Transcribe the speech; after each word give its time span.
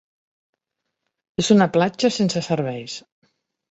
És 1.45 1.53
una 1.59 1.71
platja 1.79 2.15
sense 2.19 2.47
serveis. 2.53 3.01